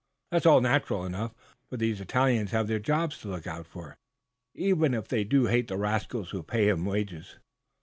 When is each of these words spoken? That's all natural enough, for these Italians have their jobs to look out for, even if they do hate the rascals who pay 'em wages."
That's 0.31 0.47
all 0.47 0.61
natural 0.61 1.05
enough, 1.05 1.35
for 1.69 1.77
these 1.77 2.01
Italians 2.01 2.49
have 2.49 2.65
their 2.65 2.79
jobs 2.79 3.19
to 3.19 3.27
look 3.27 3.45
out 3.45 3.67
for, 3.67 3.99
even 4.55 4.95
if 4.95 5.07
they 5.07 5.23
do 5.23 5.45
hate 5.45 5.67
the 5.67 5.77
rascals 5.77 6.31
who 6.31 6.41
pay 6.41 6.71
'em 6.71 6.85
wages." 6.85 7.35